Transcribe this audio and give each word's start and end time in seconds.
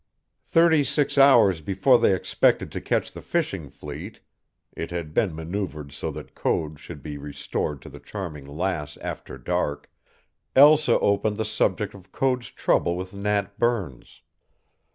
Thirty 0.47 0.83
six 0.83 1.15
hours 1.15 1.61
before 1.61 1.99
they 1.99 2.15
expected 2.15 2.71
to 2.71 2.81
catch 2.81 3.11
the 3.11 3.21
fishing 3.21 3.69
fleet 3.69 4.19
(it 4.75 4.89
had 4.89 5.13
been 5.13 5.35
maneuvered 5.35 5.91
so 5.91 6.09
that 6.13 6.33
Code 6.33 6.79
should 6.79 7.03
be 7.03 7.19
restored 7.19 7.83
to 7.83 7.89
the 7.91 7.99
Charming 7.99 8.45
Lass 8.47 8.97
after 8.97 9.37
dark), 9.37 9.91
Elsa 10.55 10.99
opened 11.01 11.37
the 11.37 11.45
subject 11.45 11.93
of 11.93 12.11
Code's 12.11 12.49
trouble 12.49 12.97
with 12.97 13.13
Nat 13.13 13.59
Burns. 13.59 14.23